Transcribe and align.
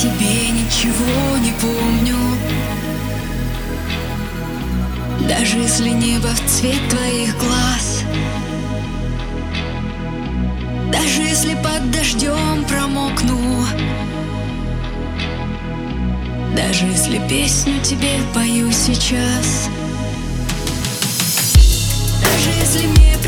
тебе 0.00 0.48
ничего 0.48 1.36
не 1.36 1.52
помню. 1.60 2.16
Даже 5.28 5.58
если 5.58 5.90
небо 5.90 6.28
в 6.28 6.40
цвет 6.48 6.80
твоих 6.88 7.36
глаз. 7.36 8.02
Даже 10.90 11.20
если 11.20 11.54
под 11.56 11.90
дождем 11.90 12.64
промокну. 12.66 13.66
Даже 16.56 16.86
если 16.86 17.20
песню 17.28 17.78
тебе 17.82 18.20
пою 18.32 18.72
сейчас. 18.72 19.68
Даже 22.22 22.50
если 22.58 22.86
мне 22.86 23.18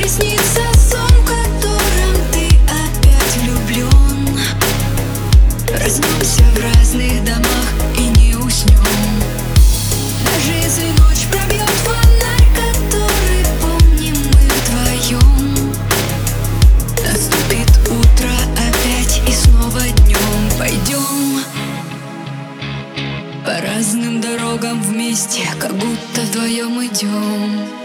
Разных 6.82 7.22
домах 7.24 7.68
и 7.96 8.08
не 8.18 8.34
уснем 8.34 8.76
Даже 10.24 10.50
если 10.50 10.86
ночь 11.00 11.28
пробьет 11.30 11.70
фонарь, 11.84 12.48
который 12.56 13.44
помним 13.62 14.16
мы 14.16 14.42
вдвоем 14.58 15.72
Наступит 17.06 17.70
утро 17.88 18.34
опять 18.56 19.22
и 19.28 19.32
снова 19.32 19.80
днем 20.02 20.58
пойдем 20.58 21.44
По 23.46 23.64
разным 23.64 24.20
дорогам 24.20 24.82
вместе, 24.82 25.48
как 25.60 25.74
будто 25.76 26.20
вдвоем 26.22 26.84
идем 26.84 27.81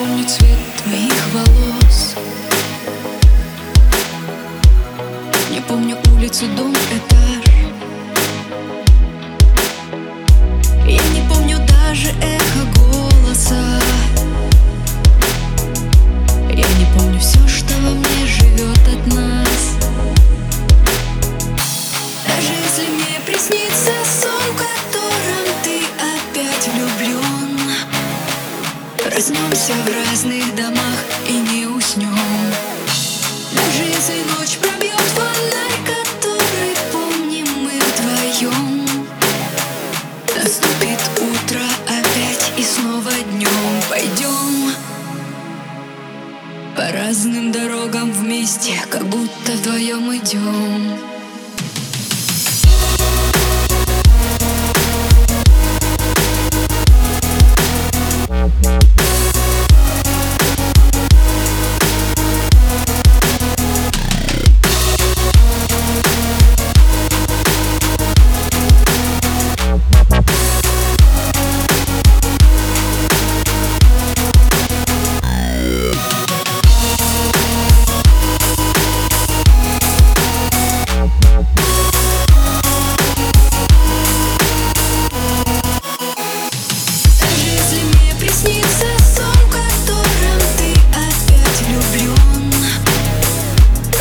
Помню 0.00 0.24
цвет 0.24 0.58
твоих 0.82 1.26
волос. 1.34 2.14
Не 5.50 5.60
помню 5.60 5.98
улицу, 6.16 6.46
дом, 6.56 6.72
этаж. 6.72 7.44
Я 10.86 11.02
не 11.08 11.28
помню 11.28 11.58
даже 11.66 12.08
эхо 12.22 12.39
Проснемся 29.20 29.74
в 29.74 30.08
разных 30.08 30.54
домах 30.54 31.04
и 31.28 31.32
не 31.34 31.66
уснем 31.66 32.16
Даже 33.52 33.82
если 33.82 34.22
ночь 34.32 34.56
пробьет 34.56 34.94
фонарь, 35.14 35.76
который 35.84 36.74
помним 36.90 37.46
мы 37.62 37.72
вдвоем 37.80 38.86
Наступит 40.34 41.00
утро 41.18 41.60
опять 41.86 42.50
и 42.56 42.62
снова 42.62 43.12
днем 43.32 43.82
пойдем 43.90 44.72
По 46.74 46.90
разным 46.90 47.52
дорогам 47.52 48.10
вместе, 48.12 48.72
как 48.88 49.04
будто 49.04 49.52
вдвоем 49.52 50.16
идем 50.16 50.98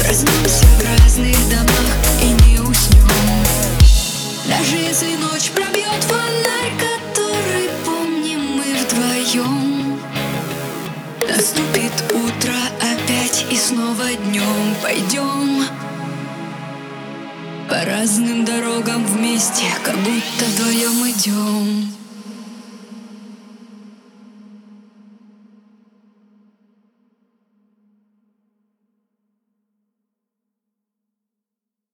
Проснемся 0.09 0.65
в 0.65 1.03
разных 1.03 1.49
домах 1.51 1.95
и 2.19 2.29
не 2.49 2.59
уснем 2.61 3.05
Даже 4.47 4.75
если 4.75 5.15
ночь 5.17 5.51
пробьет 5.51 6.03
фонарь, 6.03 6.73
который 6.79 7.69
помним 7.85 8.39
мы 8.57 8.63
вдвоем 8.81 9.99
Наступит 11.27 11.93
утро 12.11 12.55
опять 12.81 13.45
и 13.51 13.55
снова 13.55 14.11
днем 14.25 14.75
пойдем 14.81 15.63
По 17.69 17.85
разным 17.85 18.45
дорогам 18.45 19.05
вместе, 19.05 19.65
как 19.83 19.95
будто 19.95 20.45
вдвоем 20.55 21.07
идем 21.07 21.98